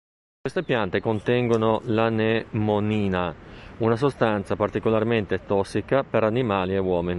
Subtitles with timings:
[0.41, 3.35] Queste piante contengono l"'anemonina";
[3.81, 7.09] una sostanza particolarmente tossica per animali e uomini.